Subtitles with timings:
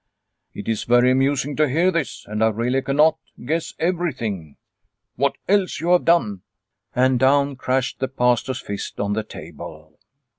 [0.55, 4.57] It is very amusing to hear this, and I really cannot guess everything.""
[5.15, 6.41] What else you have done!"
[6.95, 9.99] And down crashed the Pastor's fist on the table.